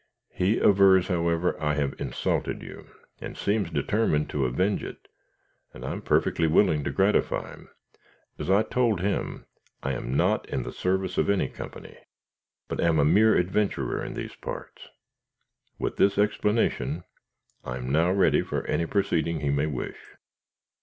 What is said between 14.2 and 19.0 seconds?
parts. With this explanation I am now ready for any